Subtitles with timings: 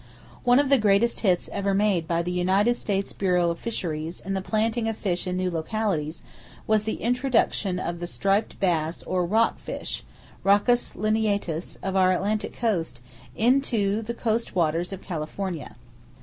[0.43, 4.33] One of the greatest hits ever made by the United States Bureau of Fisheries in
[4.33, 6.23] the planting of fish in new localities
[6.65, 10.03] was the introduction of the striped bass or rock fish
[10.43, 12.99] (Roccus lineatus) of our Atlantic coast,
[13.35, 15.75] into the coast waters of California.